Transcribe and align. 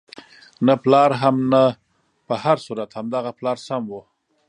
نه 0.65 0.73
پلار 0.83 1.11
هم 1.21 1.35
نه، 1.53 1.63
په 2.27 2.33
هر 2.43 2.57
صورت 2.65 2.89
همدغه 2.97 3.31
پلار 3.39 3.57
سم 3.67 3.83
وو. 3.91 4.01